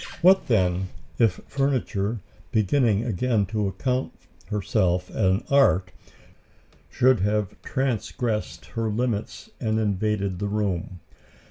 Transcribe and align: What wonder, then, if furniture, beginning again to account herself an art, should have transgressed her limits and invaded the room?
What 0.23 0.39
wonder, 0.39 0.47
then, 0.47 0.89
if 1.27 1.39
furniture, 1.47 2.21
beginning 2.51 3.05
again 3.05 3.45
to 3.45 3.67
account 3.67 4.11
herself 4.47 5.11
an 5.11 5.43
art, 5.47 5.91
should 6.89 7.19
have 7.19 7.61
transgressed 7.61 8.65
her 8.73 8.89
limits 8.89 9.51
and 9.59 9.79
invaded 9.79 10.39
the 10.39 10.47
room? 10.47 11.01